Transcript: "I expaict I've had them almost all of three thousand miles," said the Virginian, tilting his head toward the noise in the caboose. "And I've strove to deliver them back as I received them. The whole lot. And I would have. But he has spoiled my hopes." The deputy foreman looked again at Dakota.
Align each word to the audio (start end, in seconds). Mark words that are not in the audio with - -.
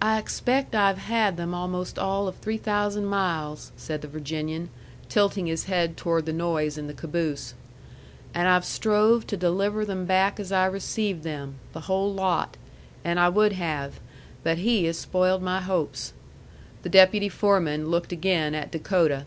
"I 0.00 0.18
expaict 0.18 0.74
I've 0.74 0.96
had 0.96 1.36
them 1.36 1.52
almost 1.52 1.98
all 1.98 2.26
of 2.26 2.36
three 2.36 2.56
thousand 2.56 3.04
miles," 3.04 3.70
said 3.76 4.00
the 4.00 4.08
Virginian, 4.08 4.70
tilting 5.10 5.44
his 5.44 5.64
head 5.64 5.94
toward 5.94 6.24
the 6.24 6.32
noise 6.32 6.78
in 6.78 6.86
the 6.86 6.94
caboose. 6.94 7.52
"And 8.32 8.48
I've 8.48 8.64
strove 8.64 9.26
to 9.26 9.36
deliver 9.36 9.84
them 9.84 10.06
back 10.06 10.40
as 10.40 10.52
I 10.52 10.64
received 10.64 11.22
them. 11.22 11.56
The 11.74 11.80
whole 11.80 12.10
lot. 12.14 12.56
And 13.04 13.20
I 13.20 13.28
would 13.28 13.52
have. 13.52 14.00
But 14.42 14.56
he 14.56 14.86
has 14.86 14.96
spoiled 14.98 15.42
my 15.42 15.60
hopes." 15.60 16.14
The 16.82 16.88
deputy 16.88 17.28
foreman 17.28 17.90
looked 17.90 18.12
again 18.12 18.54
at 18.54 18.70
Dakota. 18.72 19.26